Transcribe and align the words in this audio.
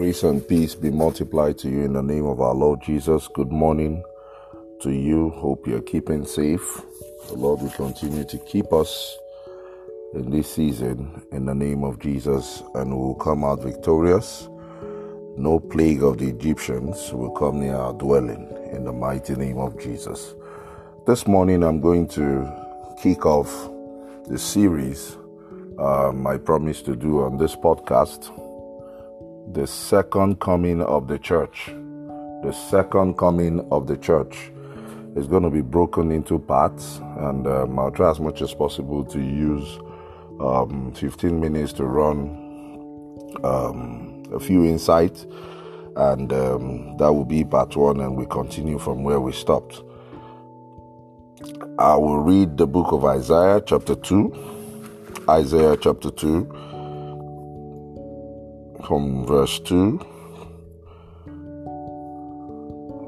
Grace 0.00 0.22
and 0.22 0.48
peace 0.48 0.74
be 0.74 0.90
multiplied 0.90 1.58
to 1.58 1.68
you 1.68 1.82
in 1.82 1.92
the 1.92 2.02
name 2.02 2.24
of 2.24 2.40
our 2.40 2.54
Lord 2.54 2.80
Jesus. 2.80 3.28
Good 3.28 3.52
morning 3.52 4.02
to 4.80 4.92
you. 4.92 5.28
Hope 5.28 5.66
you're 5.66 5.82
keeping 5.82 6.24
safe. 6.24 6.80
The 7.28 7.34
Lord 7.34 7.60
will 7.60 7.68
continue 7.68 8.24
to 8.24 8.38
keep 8.38 8.72
us 8.72 9.18
in 10.14 10.30
this 10.30 10.50
season 10.50 11.20
in 11.32 11.44
the 11.44 11.54
name 11.54 11.84
of 11.84 11.98
Jesus 11.98 12.62
and 12.76 12.98
we'll 12.98 13.14
come 13.16 13.44
out 13.44 13.62
victorious. 13.62 14.48
No 15.36 15.60
plague 15.60 16.02
of 16.02 16.16
the 16.16 16.30
Egyptians 16.30 17.12
will 17.12 17.32
come 17.32 17.60
near 17.60 17.76
our 17.76 17.92
dwelling 17.92 18.48
in 18.72 18.84
the 18.84 18.92
mighty 18.92 19.34
name 19.34 19.58
of 19.58 19.78
Jesus. 19.78 20.32
This 21.06 21.26
morning 21.26 21.62
I'm 21.62 21.82
going 21.82 22.08
to 22.08 22.50
kick 23.02 23.26
off 23.26 23.50
the 24.28 24.38
series 24.38 25.18
um, 25.78 26.26
I 26.26 26.38
promised 26.38 26.86
to 26.86 26.96
do 26.96 27.20
on 27.20 27.36
this 27.36 27.54
podcast 27.54 28.34
the 29.52 29.66
second 29.66 30.38
coming 30.38 30.80
of 30.82 31.08
the 31.08 31.18
church. 31.18 31.66
The 32.42 32.52
second 32.52 33.18
coming 33.18 33.66
of 33.72 33.86
the 33.86 33.96
church 33.96 34.52
is 35.16 35.26
going 35.26 35.42
to 35.42 35.50
be 35.50 35.60
broken 35.60 36.12
into 36.12 36.38
parts, 36.38 36.98
and 37.18 37.46
um, 37.46 37.78
I'll 37.78 37.90
try 37.90 38.10
as 38.10 38.20
much 38.20 38.42
as 38.42 38.54
possible 38.54 39.04
to 39.06 39.18
use 39.18 39.78
um, 40.40 40.92
15 40.94 41.40
minutes 41.40 41.72
to 41.74 41.84
run 41.84 42.18
um, 43.42 44.22
a 44.32 44.38
few 44.38 44.64
insights, 44.64 45.26
and 45.96 46.32
um, 46.32 46.96
that 46.98 47.12
will 47.12 47.24
be 47.24 47.44
part 47.44 47.74
one, 47.74 48.00
and 48.00 48.16
we 48.16 48.26
continue 48.26 48.78
from 48.78 49.02
where 49.02 49.20
we 49.20 49.32
stopped. 49.32 49.82
I 51.78 51.96
will 51.96 52.18
read 52.18 52.56
the 52.56 52.66
book 52.66 52.92
of 52.92 53.04
Isaiah, 53.04 53.60
chapter 53.66 53.96
2. 53.96 55.24
Isaiah, 55.28 55.76
chapter 55.76 56.10
2 56.10 56.69
from 58.90 59.24
verse 59.24 59.60
2, 59.60 60.00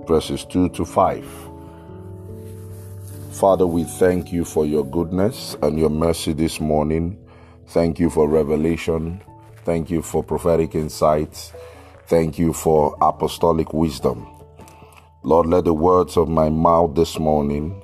verses 0.06 0.44
2 0.44 0.68
to 0.68 0.84
5. 0.84 1.26
Father, 3.32 3.66
we 3.66 3.82
thank 3.82 4.32
you 4.32 4.44
for 4.44 4.64
your 4.64 4.86
goodness 4.86 5.56
and 5.60 5.76
your 5.76 5.90
mercy 5.90 6.34
this 6.34 6.60
morning. 6.60 7.18
Thank 7.70 7.98
you 7.98 8.10
for 8.10 8.28
revelation. 8.28 9.20
Thank 9.64 9.90
you 9.90 10.02
for 10.02 10.22
prophetic 10.22 10.76
insights. 10.76 11.52
Thank 12.06 12.38
you 12.38 12.52
for 12.52 12.96
apostolic 13.02 13.72
wisdom. 13.72 14.28
Lord, 15.24 15.48
let 15.48 15.64
the 15.64 15.74
words 15.74 16.16
of 16.16 16.28
my 16.28 16.48
mouth 16.48 16.94
this 16.94 17.18
morning 17.18 17.82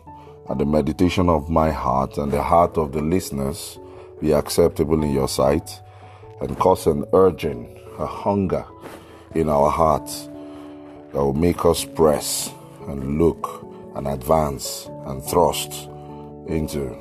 and 0.48 0.60
the 0.60 0.66
meditation 0.66 1.28
of 1.28 1.50
my 1.50 1.72
heart 1.72 2.16
and 2.16 2.30
the 2.30 2.44
heart 2.44 2.78
of 2.78 2.92
the 2.92 3.02
listeners 3.02 3.76
be 4.20 4.30
acceptable 4.30 5.02
in 5.02 5.10
your 5.10 5.26
sight 5.26 5.68
and 6.40 6.56
cause 6.60 6.86
an 6.86 7.04
urging 7.12 7.74
a 7.98 8.06
hunger 8.06 8.64
in 9.34 9.48
our 9.48 9.70
hearts 9.70 10.28
that 11.12 11.18
will 11.18 11.34
make 11.34 11.64
us 11.64 11.84
press 11.84 12.52
and 12.86 13.18
look 13.18 13.66
and 13.94 14.06
advance 14.06 14.88
and 15.06 15.22
thrust 15.24 15.88
into 16.46 16.96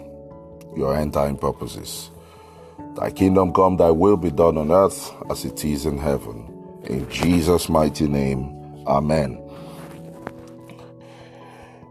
your 0.76 0.96
end 0.96 1.14
time 1.14 1.38
purposes. 1.38 2.12
Thy 2.96 3.12
kingdom 3.12 3.54
come, 3.54 3.78
thy 3.78 3.92
will 3.92 4.18
be 4.18 4.32
done 4.32 4.58
on 4.58 4.72
earth 4.72 5.14
as 5.30 5.46
it 5.46 5.64
is 5.64 5.86
in 5.86 5.98
heaven. 5.98 6.54
In 6.86 7.10
Jesus' 7.10 7.70
mighty 7.70 8.08
name, 8.08 8.58
Amen. 8.88 9.44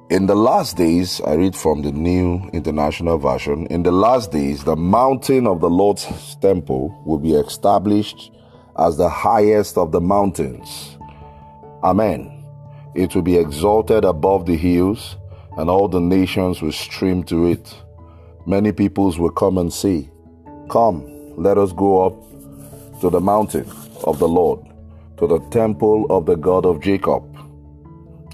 In 0.08 0.26
the 0.26 0.34
last 0.36 0.76
days, 0.76 1.20
I 1.20 1.34
read 1.34 1.54
from 1.54 1.82
the 1.82 1.92
New 1.92 2.48
International 2.52 3.18
Version. 3.18 3.66
In 3.66 3.82
the 3.82 3.90
last 3.90 4.30
days, 4.30 4.64
the 4.64 4.76
mountain 4.76 5.46
of 5.46 5.60
the 5.60 5.68
Lord's 5.68 6.06
temple 6.36 7.02
will 7.04 7.18
be 7.18 7.34
established 7.34 8.30
as 8.78 8.96
the 8.96 9.08
highest 9.08 9.78
of 9.78 9.92
the 9.92 10.00
mountains. 10.00 10.96
Amen. 11.82 12.44
It 12.94 13.14
will 13.14 13.22
be 13.22 13.36
exalted 13.36 14.04
above 14.04 14.46
the 14.46 14.56
hills, 14.56 15.16
and 15.56 15.70
all 15.70 15.88
the 15.88 16.00
nations 16.00 16.60
will 16.60 16.72
stream 16.72 17.22
to 17.24 17.46
it. 17.46 17.74
Many 18.46 18.72
peoples 18.72 19.18
will 19.18 19.30
come 19.30 19.58
and 19.58 19.72
say, 19.72 20.10
Come, 20.70 21.04
let 21.36 21.58
us 21.58 21.72
go 21.72 22.06
up 22.06 23.00
to 23.00 23.10
the 23.10 23.20
mountain 23.20 23.70
of 24.04 24.18
the 24.18 24.28
Lord, 24.28 24.60
to 25.18 25.26
the 25.26 25.40
temple 25.50 26.06
of 26.10 26.26
the 26.26 26.36
God 26.36 26.66
of 26.66 26.80
Jacob. 26.80 27.22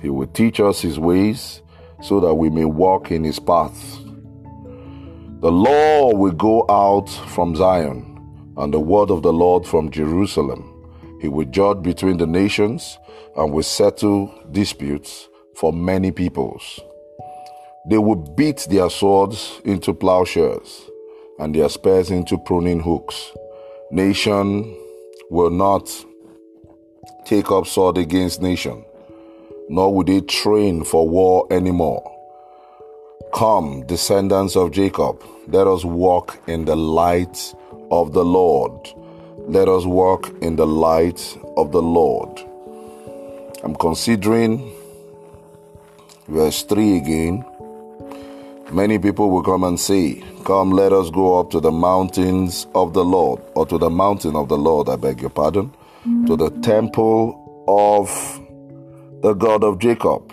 He 0.00 0.10
will 0.10 0.26
teach 0.28 0.60
us 0.60 0.80
his 0.80 0.98
ways 0.98 1.62
so 2.00 2.19
that 2.20 2.34
we 2.34 2.50
may 2.50 2.64
walk 2.64 3.10
in 3.12 3.22
his 3.22 3.38
paths. 3.38 3.98
The 5.41 5.50
law 5.50 6.14
will 6.14 6.32
go 6.32 6.66
out 6.69 7.09
from 7.09 7.54
Zion 7.56 8.11
and 8.56 8.72
the 8.72 8.80
word 8.80 9.10
of 9.10 9.22
the 9.22 9.32
Lord 9.32 9.66
from 9.66 9.90
Jerusalem. 9.90 10.68
He 11.20 11.28
will 11.28 11.46
judge 11.46 11.82
between 11.82 12.16
the 12.16 12.26
nations 12.26 12.98
and 13.36 13.52
will 13.52 13.62
settle 13.62 14.32
disputes 14.50 15.28
for 15.54 15.72
many 15.72 16.10
peoples. 16.10 16.80
They 17.88 17.98
will 17.98 18.16
beat 18.16 18.66
their 18.70 18.91
swords 18.91 19.60
into 19.64 19.94
plowshares 19.94 20.82
and 21.38 21.54
their 21.54 21.68
spears 21.68 22.10
into 22.10 22.38
pruning 22.38 22.80
hooks. 22.80 23.32
Nation 23.91 24.76
will 25.30 25.50
not 25.50 25.91
take 27.24 27.50
up 27.50 27.66
sword 27.66 27.98
against 27.98 28.42
nation, 28.42 28.84
nor 29.68 29.94
will 29.94 30.04
they 30.04 30.20
train 30.20 30.84
for 30.84 31.08
war 31.08 31.46
anymore. 31.50 32.08
Come, 33.34 33.84
descendants 33.86 34.56
of 34.56 34.72
Jacob, 34.72 35.22
let 35.48 35.66
us 35.66 35.84
walk 35.84 36.38
in 36.46 36.64
the 36.64 36.76
light 36.76 37.54
of 37.92 38.12
the 38.14 38.25
Lord. 38.25 38.72
Let 39.47 39.69
us 39.69 39.84
walk 39.84 40.32
in 40.41 40.56
the 40.56 40.66
light 40.66 41.38
of 41.56 41.70
the 41.70 41.82
Lord. 41.82 42.41
I'm 43.62 43.76
considering 43.76 44.72
verse 46.26 46.62
3 46.64 46.97
again. 46.97 47.44
Many 48.72 48.98
people 48.98 49.30
will 49.30 49.42
come 49.42 49.62
and 49.62 49.78
say, 49.78 50.25
Come, 50.44 50.70
let 50.70 50.92
us 50.92 51.10
go 51.10 51.38
up 51.38 51.50
to 51.50 51.60
the 51.60 51.70
mountains 51.70 52.66
of 52.75 52.94
the 52.94 53.04
Lord, 53.04 53.41
or 53.54 53.66
to 53.66 53.78
the 53.78 53.91
mountain 53.91 54.34
of 54.34 54.48
the 54.48 54.56
Lord, 54.56 54.88
I 54.88 54.97
beg 54.97 55.20
your 55.20 55.30
pardon, 55.30 55.72
to 56.26 56.36
the 56.36 56.50
temple 56.62 57.38
of 57.69 58.09
the 59.22 59.34
God 59.34 59.62
of 59.62 59.78
Jacob. 59.78 60.32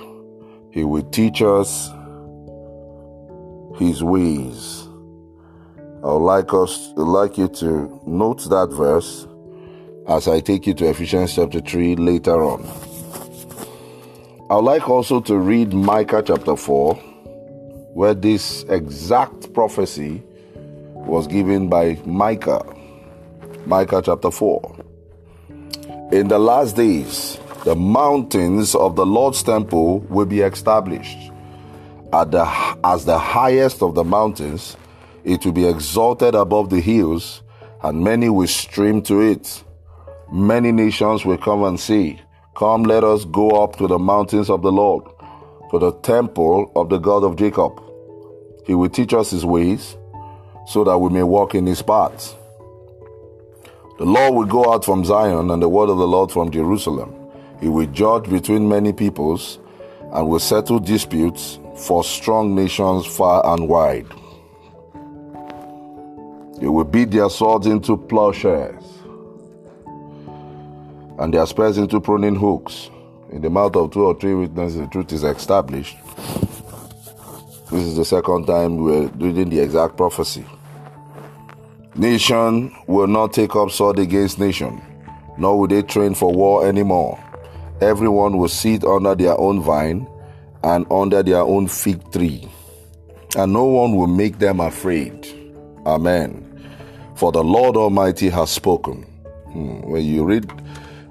He 0.72 0.84
will 0.84 1.04
teach 1.12 1.42
us 1.42 1.90
his 3.78 4.02
ways. 4.02 4.89
I 6.02 6.14
would 6.14 6.20
like 6.20 6.54
us 6.54 6.94
like 6.96 7.38
you 7.38 7.50
to 7.50 8.02
note 8.08 8.50
that 8.50 8.70
verse 8.72 9.28
as 10.08 10.30
I 10.30 10.40
take 10.40 10.66
you 10.66 10.74
to 10.76 10.86
Ephesians 10.88 11.36
chapter 11.36 11.60
3 11.60 11.98
later 11.98 12.42
on. 12.42 12.64
I 14.50 14.56
would 14.56 14.64
like 14.64 14.88
also 14.88 15.20
to 15.20 15.38
read 15.38 15.74
Micah 15.74 16.24
chapter 16.26 16.56
4, 16.56 16.96
where 17.94 18.14
this 18.14 18.64
exact 18.70 19.54
prophecy 19.54 20.24
was 20.94 21.28
given 21.28 21.68
by 21.68 22.00
Micah. 22.06 22.64
Micah 23.66 24.02
chapter 24.02 24.32
4. 24.32 24.78
In 26.14 26.30
the 26.30 26.40
last 26.40 26.78
days, 26.78 27.38
the 27.66 27.76
mountains 27.76 28.74
of 28.74 28.96
the 28.96 29.06
Lord's 29.06 29.44
temple 29.44 30.00
will 30.00 30.26
be 30.26 30.40
established 30.40 31.30
at 32.14 32.32
the, 32.32 32.46
as 32.86 33.04
the 33.04 33.20
highest 33.20 33.84
of 33.84 33.96
the 33.96 34.06
mountains 34.06 34.78
it 35.24 35.46
will 35.46 35.52
be 35.52 35.68
exalted 35.68 36.36
above 36.36 36.70
the 36.70 36.80
hills, 36.80 37.44
and 37.84 38.04
many 38.04 38.30
will 38.30 38.48
stream 38.48 39.02
to 39.04 39.22
it. 39.22 39.64
Many 40.32 40.72
nations 40.72 41.26
will 41.26 41.38
come 41.38 41.64
and 41.64 41.80
say, 41.80 42.22
Come, 42.56 42.84
let 42.84 43.04
us 43.04 43.26
go 43.26 43.64
up 43.64 43.78
to 43.78 43.88
the 43.88 44.00
mountains 44.00 44.50
of 44.50 44.62
the 44.62 44.72
Lord, 44.72 45.06
to 45.72 45.80
the 45.80 45.94
temple 46.02 46.72
of 46.76 46.90
the 46.90 46.98
God 46.98 47.24
of 47.24 47.36
Jacob. 47.36 47.82
He 48.66 48.76
will 48.76 48.90
teach 48.90 49.14
us 49.14 49.32
his 49.32 49.46
ways, 49.46 49.98
so 50.68 50.84
that 50.84 50.98
we 50.98 51.10
may 51.10 51.24
walk 51.24 51.56
in 51.56 51.66
his 51.66 51.82
paths. 51.82 52.36
The 53.98 54.06
Lord 54.06 54.34
will 54.34 54.46
go 54.46 54.74
out 54.74 54.86
from 54.86 55.04
Zion, 55.04 55.52
and 55.52 55.62
the 55.62 55.70
word 55.70 55.90
of 55.90 55.98
the 55.98 56.08
Lord 56.08 56.32
from 56.32 56.52
Jerusalem. 56.52 57.14
He 57.60 57.68
will 57.68 57.88
judge 57.88 58.30
between 58.30 58.70
many 58.70 58.94
peoples, 58.94 59.60
and 60.14 60.28
will 60.28 60.40
settle 60.40 60.80
disputes 60.80 61.60
for 61.76 62.04
strong 62.04 62.56
nations 62.56 63.06
far 63.06 63.46
and 63.54 63.68
wide. 63.68 64.08
They 66.60 66.68
will 66.68 66.84
beat 66.84 67.12
their 67.12 67.30
swords 67.30 67.68
into 67.68 67.96
plowshares 67.96 68.84
and 71.20 71.34
their 71.34 71.46
spears 71.46 71.78
into 71.78 72.00
pruning 72.00 72.36
hooks. 72.36 72.90
In 73.32 73.42
the 73.42 73.50
mouth 73.50 73.76
of 73.76 73.92
two 73.92 74.06
or 74.06 74.18
three 74.20 74.34
witnesses, 74.34 74.80
the 74.80 74.88
truth 74.88 75.12
is 75.14 75.24
established. 75.24 75.98
This 77.72 77.84
is 77.84 77.96
the 77.96 78.06
second 78.06 78.48
time 78.48 78.78
we're 78.78 79.08
reading 79.08 79.50
the 79.50 79.60
exact 79.60 79.96
prophecy. 79.96 80.46
Nation 81.96 82.76
will 82.88 83.08
not 83.08 83.34
take 83.34 83.56
up 83.56 83.70
sword 83.70 84.00
against 84.00 84.40
nation, 84.40 84.82
nor 85.38 85.60
will 85.60 85.68
they 85.68 85.84
train 85.84 86.16
for 86.16 86.34
war 86.34 86.66
anymore. 86.66 87.22
Everyone 87.82 88.38
will 88.38 88.48
sit 88.48 88.84
under 88.84 89.14
their 89.14 89.40
own 89.40 89.62
vine 89.62 90.08
and 90.64 90.86
under 90.92 91.22
their 91.22 91.42
own 91.42 91.68
fig 91.68 92.12
tree, 92.12 92.50
and 93.38 93.54
no 93.54 93.66
one 93.66 93.96
will 93.96 94.08
make 94.08 94.40
them 94.40 94.60
afraid. 94.60 95.28
Amen. 95.86 96.49
For 97.20 97.32
the 97.32 97.44
Lord 97.44 97.78
Almighty 97.78 98.30
has 98.30 98.50
spoken. 98.50 99.04
Hmm. 99.52 99.82
When 99.82 100.06
you 100.06 100.24
read 100.24 100.50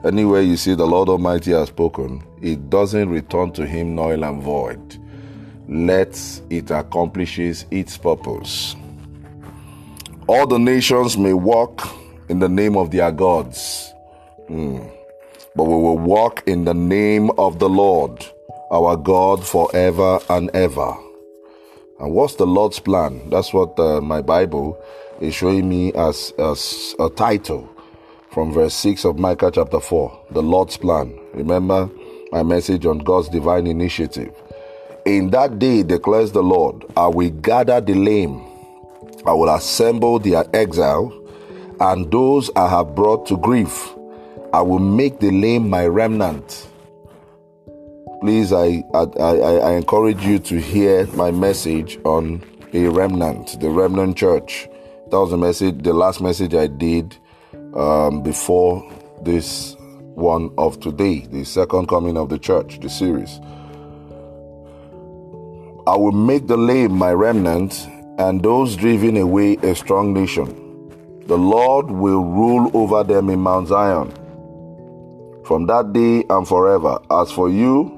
Anywhere 0.04 0.42
you 0.42 0.56
see 0.56 0.74
the 0.74 0.86
Lord 0.86 1.08
Almighty 1.08 1.50
has 1.50 1.68
spoken, 1.68 2.22
it 2.40 2.70
doesn't 2.70 3.08
return 3.08 3.50
to 3.52 3.66
him 3.66 3.96
null 3.96 4.22
and 4.22 4.40
void. 4.40 4.96
Let 5.68 6.16
it 6.50 6.70
accomplishes 6.70 7.66
its 7.72 7.98
purpose. 7.98 8.76
All 10.28 10.46
the 10.46 10.58
nations 10.58 11.18
may 11.18 11.32
walk 11.32 11.82
in 12.28 12.38
the 12.38 12.48
name 12.48 12.76
of 12.76 12.92
their 12.92 13.10
gods, 13.10 13.92
mm. 14.48 14.88
but 15.56 15.64
we 15.64 15.74
will 15.74 15.98
walk 15.98 16.44
in 16.46 16.64
the 16.64 16.74
name 16.74 17.30
of 17.32 17.58
the 17.58 17.68
Lord, 17.68 18.24
our 18.70 18.96
God, 18.96 19.44
forever 19.44 20.20
and 20.30 20.48
ever. 20.54 20.94
And 21.98 22.12
what's 22.12 22.36
the 22.36 22.46
Lord's 22.46 22.78
plan? 22.78 23.28
That's 23.30 23.52
what 23.52 23.76
uh, 23.80 24.00
my 24.00 24.22
Bible 24.22 24.80
is 25.20 25.34
showing 25.34 25.68
me 25.68 25.92
as, 25.94 26.32
as 26.38 26.94
a 26.98 27.08
title 27.10 27.68
from 28.30 28.52
verse 28.52 28.74
6 28.74 29.04
of 29.04 29.18
Micah 29.18 29.50
chapter 29.52 29.80
4, 29.80 30.26
the 30.30 30.42
Lord's 30.42 30.76
plan. 30.76 31.18
Remember 31.34 31.90
my 32.30 32.42
message 32.42 32.86
on 32.86 32.98
God's 32.98 33.28
divine 33.28 33.66
initiative. 33.66 34.34
In 35.04 35.30
that 35.30 35.58
day, 35.58 35.82
declares 35.82 36.32
the 36.32 36.42
Lord, 36.42 36.84
I 36.96 37.06
will 37.06 37.30
gather 37.30 37.80
the 37.80 37.94
lame, 37.94 38.42
I 39.26 39.32
will 39.32 39.54
assemble 39.54 40.18
their 40.18 40.44
exile, 40.54 41.12
and 41.80 42.10
those 42.10 42.50
I 42.54 42.68
have 42.68 42.94
brought 42.94 43.26
to 43.28 43.36
grief. 43.36 43.94
I 44.52 44.60
will 44.62 44.78
make 44.78 45.20
the 45.20 45.30
lame 45.30 45.68
my 45.68 45.86
remnant. 45.86 46.68
Please, 48.20 48.52
I, 48.52 48.82
I, 48.94 49.06
I, 49.20 49.36
I 49.36 49.72
encourage 49.72 50.24
you 50.24 50.38
to 50.40 50.60
hear 50.60 51.06
my 51.08 51.30
message 51.30 51.98
on 52.04 52.42
a 52.72 52.88
remnant, 52.88 53.60
the 53.60 53.70
remnant 53.70 54.16
church. 54.16 54.68
That 55.10 55.18
was 55.20 55.30
the 55.30 55.38
message, 55.38 55.82
the 55.82 55.94
last 55.94 56.20
message 56.20 56.54
I 56.54 56.66
did 56.66 57.16
um, 57.74 58.22
before 58.22 58.86
this 59.22 59.74
one 60.14 60.52
of 60.58 60.80
today, 60.80 61.20
the 61.20 61.44
second 61.44 61.88
coming 61.88 62.18
of 62.18 62.28
the 62.28 62.38
church, 62.38 62.78
the 62.80 62.90
series. 62.90 63.40
I 65.86 65.96
will 65.96 66.12
make 66.12 66.46
the 66.46 66.58
lame 66.58 66.92
my 66.92 67.12
remnant, 67.12 67.88
and 68.18 68.42
those 68.42 68.76
driven 68.76 69.16
away 69.16 69.56
a 69.62 69.74
strong 69.74 70.12
nation. 70.12 70.48
The 71.26 71.38
Lord 71.38 71.90
will 71.90 72.24
rule 72.24 72.70
over 72.74 73.02
them 73.02 73.30
in 73.30 73.40
Mount 73.40 73.68
Zion 73.68 74.12
from 75.46 75.66
that 75.68 75.94
day 75.94 76.22
and 76.28 76.46
forever. 76.46 76.98
As 77.10 77.32
for 77.32 77.48
you, 77.48 77.94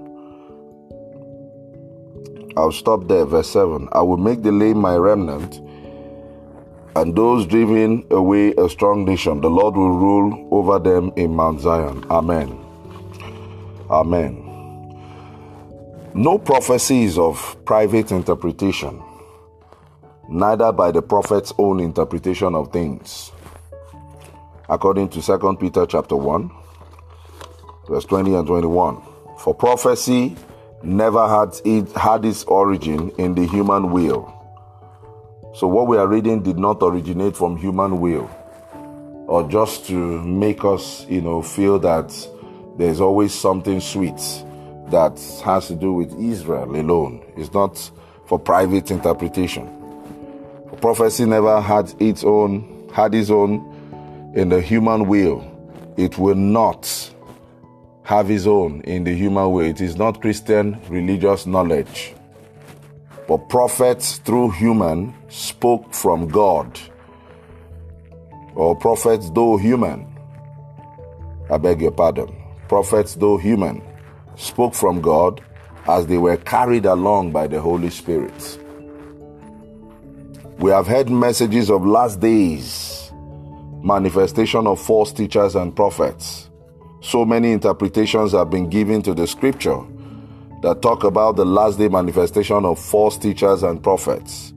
I'll 2.57 2.71
stop 2.71 3.09
there. 3.09 3.25
Verse 3.25 3.51
7 3.51 3.89
I 3.91 4.03
will 4.03 4.17
make 4.17 4.45
the 4.45 4.53
lame 4.53 4.79
my 4.79 4.95
remnant 4.95 5.61
and 6.97 7.15
those 7.17 7.47
driven 7.47 8.05
away 8.11 8.53
a 8.55 8.69
strong 8.69 9.05
nation. 9.05 9.41
The 9.41 9.51
Lord 9.51 9.77
will 9.77 9.97
rule 9.97 10.49
over 10.51 10.79
them 10.79 11.13
in 11.17 11.35
Mount 11.35 11.61
Zion. 11.61 12.05
Amen. 12.11 12.59
Amen. 13.89 14.47
No 16.15 16.39
prophecies 16.39 17.19
of 17.19 17.57
private 17.65 18.11
interpretation, 18.11 19.01
neither 20.29 20.73
by 20.73 20.91
the 20.91 21.03
prophet's 21.03 21.53
own 21.59 21.79
interpretation 21.79 22.55
of 22.55 22.73
things. 22.73 23.31
According 24.69 25.09
to 25.11 25.23
2 25.23 25.57
Peter 25.61 25.87
chapter 25.87 26.17
1, 26.17 26.51
verse 27.89 28.05
20 28.05 28.35
and 28.35 28.47
21. 28.47 29.03
For 29.39 29.55
prophecy 29.55 30.37
never 30.83 31.29
had, 31.29 31.61
it, 31.65 31.91
had 31.93 32.25
its 32.25 32.45
origin 32.45 33.11
in 33.19 33.35
the 33.35 33.47
human 33.47 33.93
will 33.93 34.40
so, 35.61 35.67
what 35.67 35.89
we 35.89 35.99
are 35.99 36.07
reading 36.07 36.43
did 36.43 36.59
not 36.59 36.79
originate 36.81 37.37
from 37.37 37.55
human 37.55 38.01
will 38.01 38.31
or 39.29 39.47
just 39.47 39.87
to 39.89 40.23
make 40.23 40.65
us, 40.65 41.05
you 41.07 41.21
know, 41.21 41.43
feel 41.43 41.79
that 41.81 42.11
there's 42.79 42.99
always 42.99 43.35
something 43.35 43.79
sweet 43.79 44.17
that 44.89 45.21
has 45.45 45.69
to 45.69 45.75
do 45.75 45.93
with 45.93 46.19
Israel 46.19 46.75
alone. 46.75 47.23
It's 47.37 47.53
not 47.53 47.77
for 48.25 48.39
private 48.39 48.91
interpretation. 48.91 49.69
Prophecy 50.81 51.27
never 51.27 51.61
had 51.61 51.93
its 52.01 52.25
own, 52.25 52.89
had 52.95 53.15
its 53.15 53.29
own 53.29 54.33
in 54.35 54.49
the 54.49 54.63
human 54.63 55.09
will. 55.09 55.45
It 55.99 56.17
will 56.17 56.37
not 56.37 56.89
have 58.05 58.31
its 58.31 58.47
own 58.47 58.81
in 58.85 59.05
the 59.05 59.15
human 59.15 59.53
will. 59.53 59.67
It 59.67 59.83
is 59.83 59.95
not 59.95 60.23
Christian 60.23 60.81
religious 60.89 61.45
knowledge. 61.45 62.15
But 63.31 63.49
prophets 63.49 64.17
through 64.17 64.51
human 64.51 65.15
spoke 65.29 65.95
from 65.95 66.27
God. 66.27 66.81
Or 68.57 68.75
prophets, 68.75 69.31
though 69.31 69.57
human, 69.57 70.05
I 71.49 71.57
beg 71.59 71.81
your 71.81 71.93
pardon, 71.93 72.37
prophets, 72.67 73.15
though 73.15 73.37
human, 73.37 73.83
spoke 74.35 74.75
from 74.75 75.01
God 75.01 75.41
as 75.87 76.09
they 76.09 76.19
were 76.19 76.39
carried 76.39 76.87
along 76.87 77.31
by 77.31 77.47
the 77.47 77.61
Holy 77.61 77.91
Spirit. 77.91 78.59
We 80.59 80.73
have 80.73 80.89
heard 80.89 81.09
messages 81.09 81.71
of 81.71 81.87
last 81.87 82.19
days, 82.19 83.13
manifestation 83.81 84.67
of 84.67 84.81
false 84.81 85.13
teachers 85.13 85.55
and 85.55 85.77
prophets. 85.77 86.51
So 87.01 87.25
many 87.25 87.53
interpretations 87.53 88.33
have 88.33 88.51
been 88.51 88.69
given 88.69 89.03
to 89.03 89.15
the 89.15 89.29
scripture 89.29 89.87
that 90.63 90.83
talk 90.83 91.05
about 91.05 91.37
the 91.37 91.45
last 91.45 91.79
day 91.79 91.89
manifestation 91.89 92.65
of 92.65 92.79
false 92.79 93.17
teachers 93.17 93.63
and 93.63 93.83
prophets. 93.83 94.53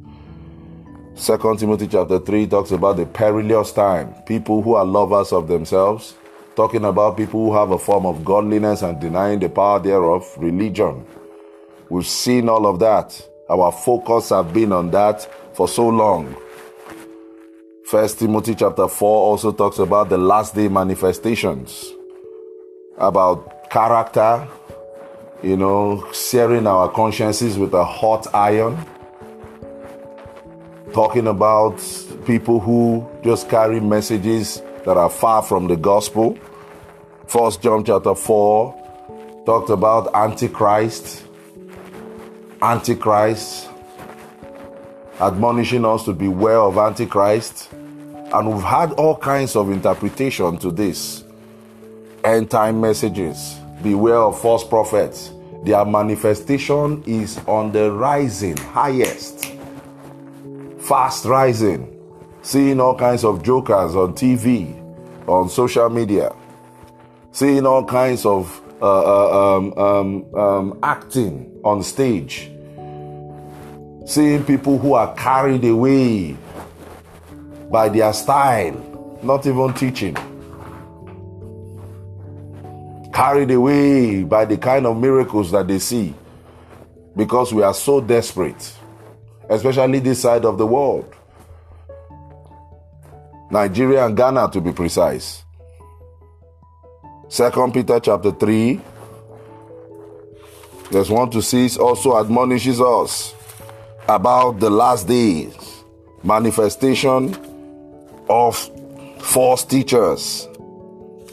Second 1.16 1.60
Timothy 1.60 1.88
chapter 1.88 2.20
3 2.20 2.48
talks 2.48 2.72
about 2.72 2.98
the 2.98 3.06
perilous 3.06 3.72
time. 3.72 4.14
People 4.26 4.62
who 4.62 4.74
are 4.74 4.84
lovers 4.86 5.32
of 5.32 5.48
themselves, 5.48 6.16
talking 6.56 6.84
about 6.86 7.18
people 7.18 7.46
who 7.46 7.56
have 7.56 7.72
a 7.72 7.78
form 7.78 8.06
of 8.06 8.26
godliness 8.26 8.82
and 8.82 9.00
denying 9.00 9.40
the 9.40 9.50
power 9.50 9.80
thereof, 9.80 10.28
religion. 10.38 11.06
We've 11.90 12.06
seen 12.06 12.50
all 12.50 12.66
of 12.66 12.80
that. 12.80 13.30
Our 13.50 13.72
focus 13.72 14.30
have 14.30 14.54
been 14.54 14.72
on 14.72 14.92
that 14.92 15.28
for 15.56 15.68
so 15.68 15.88
long. 15.88 16.36
First 17.86 18.20
Timothy 18.20 18.56
chapter 18.56 18.88
4 18.88 19.08
also 19.08 19.52
talks 19.52 19.78
about 19.78 20.10
the 20.10 20.18
last 20.18 20.56
day 20.56 20.68
manifestations, 20.68 21.94
about 22.98 23.70
character, 23.70 24.48
you 25.44 25.58
know, 25.58 26.10
searing 26.14 26.66
our 26.66 26.90
consciences 26.90 27.58
with 27.58 27.74
a 27.74 27.84
hot 27.84 28.34
iron, 28.34 28.78
talking 30.94 31.28
about 31.28 31.78
people 32.26 32.62
who 32.62 33.06
just 33.24 33.50
carry 33.50 33.82
messages 33.82 34.62
that 34.86 34.96
are 34.96 35.10
far 35.10 35.44
from 35.44 35.68
the 35.68 35.76
gospel. 35.76 36.40
First 37.28 37.62
John 37.62 37.84
chapter 37.84 38.16
4 38.16 39.44
talked 39.46 39.70
about 39.70 40.16
Antichrist, 40.16 41.26
Antichrist, 42.62 43.70
admonishing 45.20 45.84
us 45.84 46.06
to 46.06 46.14
beware 46.14 46.60
of 46.60 46.78
Antichrist. 46.78 47.70
And 47.74 48.52
we've 48.52 48.64
had 48.64 48.94
all 48.94 49.18
kinds 49.18 49.58
of 49.58 49.70
interpretation 49.70 50.58
to 50.60 50.72
this 50.72 51.26
end 52.24 52.50
time 52.50 52.80
messages 52.80 53.60
beware 53.84 54.18
of 54.18 54.42
false 54.42 54.64
prophets. 54.64 55.32
Their 55.64 55.86
manifestation 55.86 57.04
is 57.06 57.38
on 57.46 57.72
the 57.72 57.92
rising, 57.92 58.58
highest, 58.58 59.54
fast 60.80 61.26
rising. 61.26 61.90
Seeing 62.42 62.82
all 62.82 62.98
kinds 62.98 63.24
of 63.24 63.44
jokers 63.44 63.96
on 63.96 64.14
TV, 64.14 64.78
on 65.28 65.50
social 65.50 65.90
media, 65.90 66.36
seeing 67.32 67.66
all 67.66 67.86
kinds 67.86 68.26
of 68.26 68.62
uh, 68.82 68.86
uh, 68.86 69.58
um, 69.58 69.74
um, 69.78 70.36
um, 70.36 70.80
acting 70.84 71.58
on 71.64 71.82
stage, 71.82 72.52
seeing 74.06 74.44
people 74.44 74.78
who 74.78 74.94
are 74.94 75.14
carried 75.16 75.64
away 75.64 76.36
by 77.72 77.88
their 77.88 78.12
style, 78.12 79.20
not 79.24 79.48
even 79.48 79.74
teaching 79.74 80.18
carried 83.14 83.52
away 83.52 84.24
by 84.24 84.44
the 84.44 84.58
kind 84.58 84.88
of 84.88 84.98
miracles 84.98 85.52
that 85.52 85.68
they 85.68 85.78
see 85.78 86.14
because 87.16 87.54
we 87.54 87.62
are 87.62 87.74
so 87.74 88.02
desperate, 88.02 88.74
especially 89.50 90.00
this 90.00 90.22
side 90.22 90.46
of 90.46 90.58
the 90.58 90.66
world. 90.66 91.14
Nigeria 93.52 94.08
and 94.08 94.18
Ghana 94.18 94.50
to 94.52 94.60
be 94.60 94.74
precise. 94.74 95.44
Second 97.30 97.74
Peter 97.74 98.00
chapter 98.00 98.32
3 98.32 98.82
verse 100.92 101.10
1 101.10 101.30
to 101.32 101.42
6 101.42 101.78
also 101.78 102.20
admonishes 102.20 102.82
us 102.82 103.34
about 104.08 104.60
the 104.60 104.70
last 104.70 105.08
days 105.08 105.84
manifestation 106.24 107.36
of 108.30 108.56
false 109.20 109.64
teachers, 109.64 110.48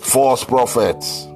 false 0.00 0.44
prophets 0.44 1.26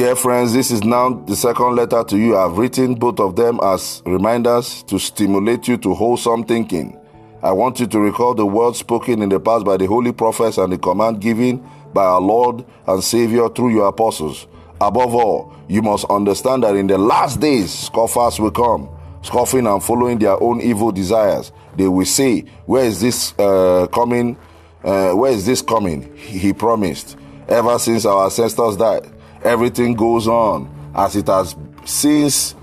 Dear 0.00 0.16
friends, 0.16 0.54
this 0.54 0.70
is 0.70 0.82
now 0.82 1.10
the 1.10 1.36
second 1.36 1.76
letter 1.76 2.02
to 2.02 2.16
you. 2.16 2.34
I've 2.34 2.56
written 2.56 2.94
both 2.94 3.20
of 3.20 3.36
them 3.36 3.60
as 3.62 4.02
reminders 4.06 4.82
to 4.84 4.98
stimulate 4.98 5.68
you 5.68 5.76
to 5.76 5.92
wholesome 5.92 6.44
thinking. 6.44 6.98
I 7.42 7.52
want 7.52 7.80
you 7.80 7.86
to 7.88 8.00
recall 8.00 8.32
the 8.32 8.46
words 8.46 8.78
spoken 8.78 9.20
in 9.20 9.28
the 9.28 9.38
past 9.38 9.66
by 9.66 9.76
the 9.76 9.84
holy 9.84 10.12
prophets 10.12 10.56
and 10.56 10.72
the 10.72 10.78
command 10.78 11.20
given 11.20 11.62
by 11.92 12.02
our 12.02 12.20
Lord 12.22 12.64
and 12.86 13.04
Savior 13.04 13.50
through 13.50 13.74
your 13.74 13.88
apostles. 13.88 14.46
Above 14.80 15.14
all, 15.14 15.54
you 15.68 15.82
must 15.82 16.06
understand 16.06 16.62
that 16.62 16.76
in 16.76 16.86
the 16.86 16.96
last 16.96 17.38
days, 17.38 17.70
scoffers 17.70 18.40
will 18.40 18.52
come, 18.52 18.88
scoffing 19.20 19.66
and 19.66 19.84
following 19.84 20.18
their 20.18 20.42
own 20.42 20.62
evil 20.62 20.92
desires. 20.92 21.52
They 21.76 21.88
will 21.88 22.06
say, 22.06 22.46
Where 22.64 22.86
is 22.86 23.02
this 23.02 23.34
uh, 23.38 23.86
coming? 23.92 24.38
Uh, 24.82 25.12
where 25.12 25.32
is 25.32 25.44
this 25.44 25.60
coming? 25.60 26.16
He 26.16 26.54
promised. 26.54 27.18
Ever 27.46 27.78
since 27.78 28.06
our 28.06 28.24
ancestors 28.24 28.78
died, 28.78 29.19
everything 29.42 29.94
goes 29.94 30.28
on 30.28 30.68
as 30.94 31.16
it 31.16 31.26
has 31.26 31.56
since 31.84 32.54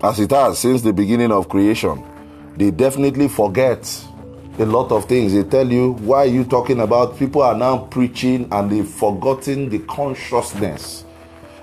as 0.00 0.20
it 0.20 0.30
has 0.30 0.58
since 0.58 0.82
the 0.82 0.92
beginning 0.92 1.32
of 1.32 1.48
creation. 1.48 2.04
They 2.56 2.70
definitely 2.70 3.28
forget 3.28 4.06
a 4.58 4.64
lot 4.66 4.90
of 4.92 5.06
things. 5.06 5.32
They 5.32 5.44
tell 5.44 5.70
you, 5.70 5.92
why 5.92 6.18
are 6.18 6.26
you 6.26 6.44
talking 6.44 6.80
about? 6.80 7.18
People 7.18 7.42
are 7.42 7.56
now 7.56 7.78
preaching 7.78 8.48
and 8.50 8.70
they've 8.70 8.88
forgotten 8.88 9.68
the 9.68 9.80
consciousness. 9.80 11.04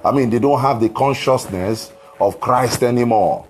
I 0.03 0.12
mean, 0.12 0.29
they 0.29 0.39
don't 0.39 0.60
have 0.60 0.79
the 0.79 0.89
consciousness 0.89 1.91
of 2.20 2.39
Christ 2.39 2.84
anymore. 2.84 3.46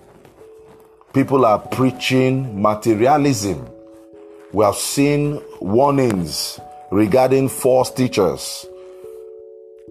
People 1.12 1.44
are 1.44 1.58
preaching 1.58 2.60
materialism. 2.60 3.68
We 4.52 4.64
have 4.64 4.76
seen 4.76 5.40
warnings 5.60 6.60
regarding 6.90 7.48
false 7.48 7.90
teachers 7.90 8.66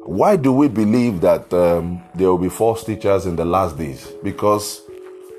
why 0.05 0.35
do 0.35 0.53
we 0.53 0.67
believe 0.67 1.21
that 1.21 1.51
um, 1.51 1.99
there 2.13 2.29
will 2.29 2.37
be 2.37 2.49
false 2.49 2.83
teachers 2.83 3.25
in 3.25 3.35
the 3.35 3.43
last 3.43 3.75
days? 3.75 4.07
Because 4.23 4.83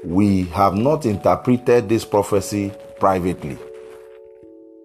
we 0.04 0.42
have 0.46 0.74
not 0.74 1.06
interpreted 1.06 1.88
this 1.88 2.04
prophecy 2.04 2.72
privately. 2.98 3.56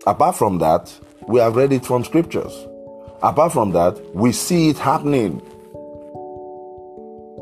Apart 0.05 0.35
from 0.35 0.59
that, 0.59 0.93
we 1.27 1.39
have 1.39 1.55
read 1.55 1.73
it 1.73 1.83
from 1.83 2.03
scriptures. 2.03 2.53
Apart 3.23 3.53
from 3.53 3.71
that, 3.71 3.99
we 4.15 4.31
see 4.31 4.69
it 4.69 4.77
happening. 4.77 5.41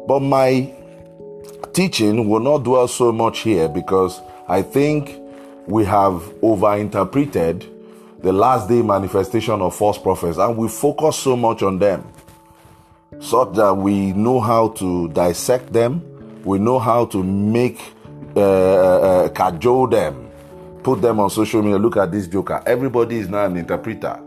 But 0.07 0.21
my 0.21 0.73
teaching 1.73 2.29
will 2.29 2.39
not 2.39 2.63
dwell 2.63 2.87
so 2.87 3.11
much 3.11 3.39
here 3.39 3.67
because 3.67 4.21
I 4.47 4.61
think 4.61 5.13
we 5.67 5.83
have 5.83 6.13
overinterpreted 6.41 7.67
the 8.21 8.31
last 8.31 8.69
day 8.69 8.81
manifestation 8.81 9.61
of 9.61 9.75
false 9.75 9.97
prophets 9.97 10.37
and 10.37 10.55
we 10.55 10.69
focus 10.69 11.17
so 11.17 11.35
much 11.35 11.63
on 11.63 11.79
them 11.79 12.05
such 13.19 13.53
that 13.53 13.73
we 13.75 14.13
know 14.13 14.39
how 14.39 14.69
to 14.69 15.09
dissect 15.09 15.73
them, 15.73 16.41
we 16.43 16.57
know 16.57 16.79
how 16.79 17.05
to 17.05 17.21
make 17.23 17.79
uh, 18.35 18.39
uh, 18.39 18.99
uh, 18.99 19.29
cajole 19.29 19.87
them, 19.87 20.31
put 20.83 21.01
them 21.01 21.19
on 21.19 21.29
social 21.29 21.61
media. 21.61 21.77
Look 21.77 21.97
at 21.97 22.11
this 22.11 22.27
joker. 22.27 22.63
Everybody 22.65 23.17
is 23.17 23.29
now 23.29 23.45
an 23.45 23.57
interpreter. 23.57 24.19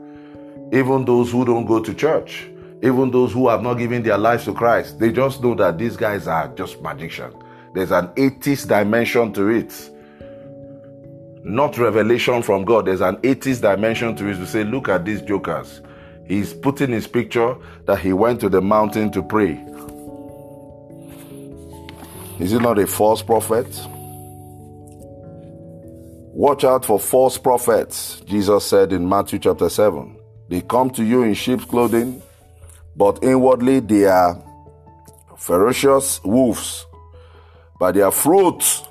Even 0.73 1.05
those 1.05 1.31
who 1.31 1.45
don't 1.45 1.67
go 1.67 1.83
to 1.83 1.95
church, 1.95 2.49
even 2.83 3.11
those 3.11 3.33
who 3.33 3.49
have 3.49 3.63
not 3.63 3.75
given 3.75 4.03
their 4.03 4.19
lives 4.19 4.45
to 4.45 4.53
Christ, 4.53 4.99
they 4.99 5.11
just 5.13 5.43
know 5.43 5.55
that 5.55 5.79
these 5.79 5.97
guys 5.97 6.27
are 6.27 6.49
just 6.49 6.81
magicians. 6.83 7.35
There's 7.75 7.91
an 7.91 8.11
atheist 8.17 8.69
dimension 8.69 9.33
to 9.33 9.49
it. 9.49 9.91
Not 11.45 11.79
revelation 11.79 12.43
from 12.43 12.65
God. 12.65 12.87
There's 12.87 13.01
an 13.01 13.19
atheist 13.23 13.63
dimension 13.63 14.15
to 14.17 14.29
it 14.29 14.37
to 14.37 14.47
say, 14.47 14.65
look 14.65 14.89
at 14.89 15.05
these 15.05 15.23
jokers 15.23 15.81
He's 16.33 16.55
putting 16.55 16.93
his 16.93 17.07
picture 17.07 17.59
that 17.85 17.99
he 17.99 18.15
went 18.15 18.41
to 18.41 18.49
the 18.49 18.63
mountain 18.63 19.13
to 19.13 19.23
pray. 19.23 19.63
Is 22.41 22.53
he 22.53 22.59
not 22.59 22.79
a 22.79 22.87
false 22.87 23.21
prophet? 23.21 23.67
Watch 26.33 26.65
out 26.65 26.87
for 26.87 26.99
false 26.99 27.37
prophets, 27.37 28.23
Jesus 28.25 28.65
said 28.65 28.95
in 28.95 29.07
Matthew 29.07 29.41
chapter 29.41 29.69
7. 29.69 30.17
They 30.49 30.63
come 30.63 30.89
to 30.93 31.05
you 31.05 31.23
in 31.23 31.35
sheep's 31.35 31.67
clothing, 31.67 32.23
but 32.97 33.23
inwardly 33.23 33.81
they 33.81 34.07
are 34.07 34.43
ferocious 35.37 36.19
wolves. 36.25 36.87
By 37.79 37.93
their 37.93 38.11
fruits, 38.11 38.85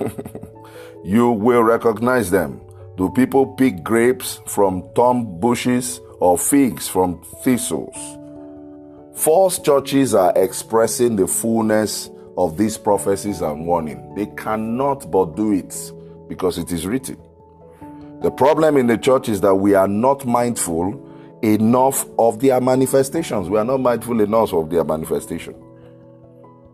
you 1.04 1.32
will 1.32 1.62
recognize 1.62 2.30
them. 2.30 2.62
Do 2.96 3.10
people 3.10 3.44
pick 3.56 3.84
grapes 3.84 4.40
from 4.46 4.88
thorn 4.94 5.38
bushes 5.38 6.00
or 6.24 6.38
figs 6.38 6.88
from 6.88 7.20
thistles. 7.42 7.94
False 9.14 9.58
churches 9.58 10.14
are 10.14 10.32
expressing 10.36 11.16
the 11.16 11.26
fullness 11.26 12.08
of 12.38 12.56
these 12.56 12.78
prophecies 12.78 13.42
and 13.42 13.66
warning. 13.66 14.14
They 14.14 14.24
cannot 14.34 15.10
but 15.10 15.36
do 15.36 15.52
it 15.52 15.92
because 16.26 16.56
it 16.56 16.72
is 16.72 16.86
written. 16.86 17.18
The 18.22 18.30
problem 18.30 18.78
in 18.78 18.86
the 18.86 18.96
church 18.96 19.28
is 19.28 19.42
that 19.42 19.54
we 19.54 19.74
are 19.74 19.86
not 19.86 20.24
mindful 20.24 20.98
enough 21.42 22.06
of 22.18 22.40
their 22.40 22.58
manifestations. 22.58 23.50
We 23.50 23.58
are 23.58 23.64
not 23.64 23.80
mindful 23.80 24.22
enough 24.22 24.54
of 24.54 24.70
their 24.70 24.82
manifestation. 24.82 25.54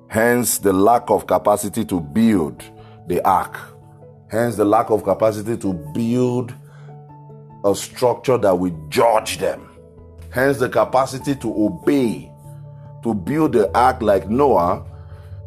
Hence, 0.06 0.58
the 0.58 0.72
lack 0.72 1.10
of 1.10 1.26
capacity 1.26 1.84
to 1.86 2.00
build 2.00 2.62
the 3.08 3.20
ark. 3.28 3.58
Hence, 4.28 4.54
the 4.54 4.64
lack 4.64 4.90
of 4.90 5.02
capacity 5.02 5.56
to 5.56 5.72
build 5.72 6.54
a 7.64 7.74
structure 7.74 8.38
that 8.38 8.58
will 8.58 8.76
judge 8.88 9.38
them. 9.38 9.68
Hence, 10.30 10.58
the 10.58 10.68
capacity 10.68 11.34
to 11.36 11.64
obey, 11.64 12.30
to 13.02 13.14
build 13.14 13.52
the 13.52 13.70
ark 13.76 14.02
like 14.02 14.28
Noah, 14.28 14.84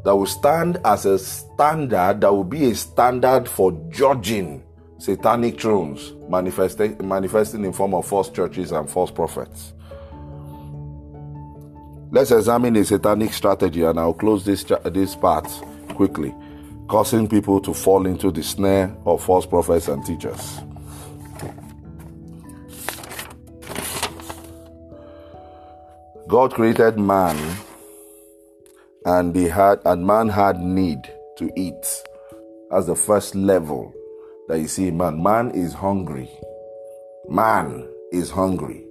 that 0.04 0.16
will 0.16 0.26
stand 0.26 0.80
as 0.84 1.06
a 1.06 1.18
standard, 1.18 2.22
that 2.22 2.32
will 2.32 2.44
be 2.44 2.66
a 2.66 2.76
standard 2.76 3.48
for 3.48 3.72
judging 3.90 4.64
satanic 4.98 5.60
thrones, 5.60 6.14
manifesting, 6.30 6.98
manifesting 7.08 7.66
in 7.66 7.74
form 7.74 7.94
of 7.94 8.06
false 8.06 8.30
churches 8.30 8.72
and 8.72 8.90
false 8.90 9.12
prophets. 9.12 9.74
Let's 12.12 12.32
examine 12.32 12.76
a 12.76 12.86
satanic 12.86 13.34
strategy, 13.34 13.84
and 13.84 14.00
I'll 14.00 14.14
close 14.14 14.46
this 14.46 14.64
this 14.86 15.16
part 15.16 15.48
quickly, 15.96 16.34
causing 16.88 17.28
people 17.28 17.60
to 17.62 17.74
fall 17.74 18.06
into 18.06 18.32
the 18.32 18.44
snare 18.44 18.96
of 19.06 19.24
false 19.24 19.46
prophets 19.46 19.88
and 19.88 20.06
teachers. 20.06 20.60
God 26.28 26.54
created 26.54 26.98
man 26.98 27.58
and 29.06 29.34
they 29.34 29.50
had 29.50 29.80
and 29.86 30.06
man 30.06 30.30
had 30.30 30.60
need 30.60 31.00
to 31.38 31.52
eat. 31.56 31.86
As 32.72 32.88
the 32.88 32.96
first 32.96 33.36
level 33.36 33.94
that 34.48 34.60
you 34.60 34.68
see 34.68 34.92
man. 34.92 35.22
Man 35.22 35.52
is 35.52 35.74
hungry. 35.74 36.30
Man 37.30 37.88
is 38.12 38.30
hungry. 38.30 38.86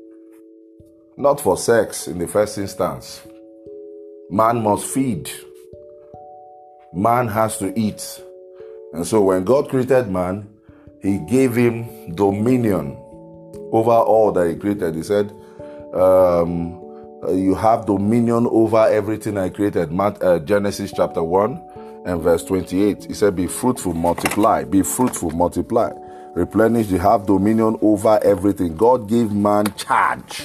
Not 1.16 1.40
for 1.40 1.56
sex 1.56 2.08
in 2.08 2.18
the 2.18 2.26
first 2.26 2.58
instance. 2.58 3.22
Man 4.30 4.62
must 4.62 4.86
feed. 4.86 5.30
Man 6.92 7.28
has 7.28 7.58
to 7.58 7.78
eat. 7.78 8.22
And 8.92 9.06
so 9.06 9.22
when 9.22 9.44
God 9.44 9.68
created 9.68 10.08
man, 10.08 10.48
he 11.00 11.18
gave 11.18 11.56
him 11.56 12.14
dominion 12.14 12.96
over 13.72 13.90
all 13.90 14.32
that 14.32 14.48
he 14.48 14.56
created. 14.56 14.94
He 14.94 15.02
said, 15.02 15.32
um, 15.94 16.81
you 17.30 17.54
have 17.54 17.86
dominion 17.86 18.48
over 18.50 18.88
everything 18.88 19.38
I 19.38 19.48
created. 19.48 19.98
Uh, 19.98 20.38
Genesis 20.40 20.92
chapter 20.94 21.22
1 21.22 22.02
and 22.04 22.20
verse 22.20 22.44
28. 22.44 23.04
He 23.04 23.14
said, 23.14 23.36
Be 23.36 23.46
fruitful, 23.46 23.94
multiply, 23.94 24.64
be 24.64 24.82
fruitful, 24.82 25.30
multiply, 25.30 25.92
replenish, 26.34 26.88
you 26.88 26.98
have 26.98 27.26
dominion 27.26 27.78
over 27.80 28.18
everything. 28.22 28.76
God 28.76 29.08
gave 29.08 29.32
man 29.32 29.72
charge. 29.74 30.40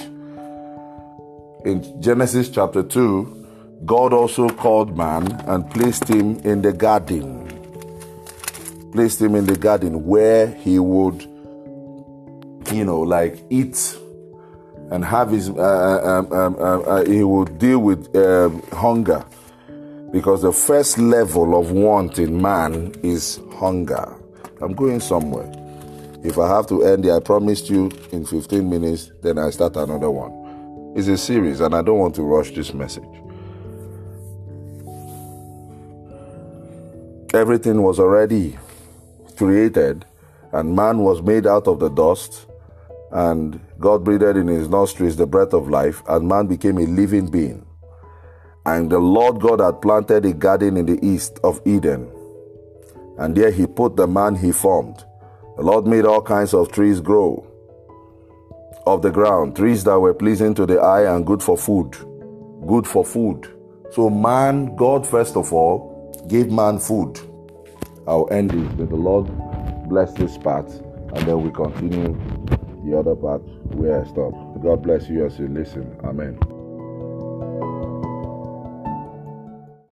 In 1.64 2.00
Genesis 2.00 2.48
chapter 2.48 2.84
2, 2.84 3.82
God 3.84 4.12
also 4.12 4.48
called 4.48 4.96
man 4.96 5.32
and 5.46 5.68
placed 5.70 6.08
him 6.08 6.38
in 6.40 6.62
the 6.62 6.72
garden. 6.72 7.46
Placed 8.92 9.20
him 9.20 9.34
in 9.34 9.46
the 9.46 9.56
garden 9.56 10.06
where 10.06 10.46
he 10.46 10.78
would, 10.78 11.22
you 12.72 12.84
know, 12.84 13.00
like 13.00 13.44
eat 13.50 13.96
and 14.90 15.04
have 15.04 15.30
his, 15.30 15.50
uh, 15.50 15.54
uh, 15.54 16.18
um, 16.18 16.32
um, 16.32 16.56
um, 16.56 16.84
uh, 16.86 17.04
he 17.04 17.22
will 17.22 17.44
deal 17.44 17.78
with 17.80 18.14
um, 18.16 18.62
hunger 18.72 19.24
because 20.10 20.42
the 20.42 20.52
first 20.52 20.98
level 20.98 21.58
of 21.58 21.70
want 21.70 22.18
in 22.18 22.40
man 22.40 22.94
is 23.02 23.40
hunger. 23.56 24.14
I'm 24.60 24.74
going 24.74 25.00
somewhere. 25.00 25.52
If 26.24 26.38
I 26.38 26.48
have 26.48 26.66
to 26.68 26.84
end 26.84 27.04
it, 27.04 27.12
I 27.12 27.20
promised 27.20 27.70
you 27.70 27.90
in 28.10 28.24
15 28.24 28.68
minutes, 28.68 29.12
then 29.22 29.38
I 29.38 29.50
start 29.50 29.76
another 29.76 30.10
one. 30.10 30.96
It's 30.96 31.06
a 31.06 31.18
series, 31.18 31.60
and 31.60 31.74
I 31.74 31.82
don't 31.82 31.98
want 31.98 32.14
to 32.16 32.22
rush 32.22 32.50
this 32.52 32.72
message. 32.74 33.04
Everything 37.34 37.82
was 37.82 38.00
already 38.00 38.58
created, 39.36 40.06
and 40.52 40.74
man 40.74 40.98
was 40.98 41.22
made 41.22 41.46
out 41.46 41.68
of 41.68 41.78
the 41.78 41.90
dust 41.90 42.47
and 43.10 43.60
God 43.78 44.04
breathed 44.04 44.22
in 44.22 44.48
his 44.48 44.68
nostrils 44.68 45.16
the 45.16 45.26
breath 45.26 45.52
of 45.52 45.68
life, 45.68 46.02
and 46.08 46.28
man 46.28 46.46
became 46.46 46.78
a 46.78 46.86
living 46.86 47.30
being. 47.30 47.64
And 48.66 48.90
the 48.90 48.98
Lord 48.98 49.40
God 49.40 49.60
had 49.60 49.80
planted 49.80 50.26
a 50.26 50.32
garden 50.32 50.76
in 50.76 50.86
the 50.86 50.98
east 51.04 51.38
of 51.42 51.60
Eden. 51.64 52.10
And 53.18 53.34
there 53.34 53.50
he 53.50 53.66
put 53.66 53.96
the 53.96 54.06
man 54.06 54.34
he 54.34 54.52
formed. 54.52 55.04
The 55.56 55.62
Lord 55.62 55.86
made 55.86 56.04
all 56.04 56.22
kinds 56.22 56.54
of 56.54 56.70
trees 56.70 57.00
grow 57.00 57.46
of 58.86 59.02
the 59.02 59.10
ground, 59.10 59.56
trees 59.56 59.84
that 59.84 59.98
were 59.98 60.14
pleasing 60.14 60.54
to 60.54 60.66
the 60.66 60.78
eye 60.78 61.14
and 61.14 61.26
good 61.26 61.42
for 61.42 61.56
food. 61.56 61.96
Good 62.66 62.86
for 62.86 63.04
food. 63.04 63.48
So, 63.90 64.10
man, 64.10 64.76
God 64.76 65.06
first 65.06 65.36
of 65.36 65.52
all 65.52 66.26
gave 66.28 66.50
man 66.50 66.78
food. 66.78 67.18
I'll 68.06 68.28
end 68.30 68.52
it. 68.52 68.78
May 68.78 68.86
the 68.86 68.96
Lord 68.96 69.30
bless 69.88 70.12
this 70.12 70.36
part 70.38 70.70
and 70.70 71.26
then 71.26 71.42
we 71.42 71.50
continue 71.50 72.14
the 72.90 72.98
other 72.98 73.14
part 73.16 73.42
where 73.72 74.02
I 74.02 74.06
stop. 74.06 74.32
God 74.62 74.82
bless 74.82 75.08
you 75.08 75.26
as 75.26 75.38
you 75.38 75.48
listen. 75.48 75.96
Amen. 76.04 76.57